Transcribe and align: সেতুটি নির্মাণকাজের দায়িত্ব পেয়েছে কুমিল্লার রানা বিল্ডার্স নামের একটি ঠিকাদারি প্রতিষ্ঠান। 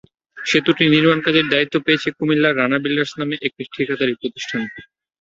সেতুটি 0.37 0.83
নির্মাণকাজের 0.87 1.45
দায়িত্ব 1.49 1.75
পেয়েছে 1.85 2.09
কুমিল্লার 2.17 2.57
রানা 2.57 2.77
বিল্ডার্স 2.83 3.13
নামের 3.19 3.39
একটি 3.47 3.63
ঠিকাদারি 3.73 4.13
প্রতিষ্ঠান। 4.21 4.61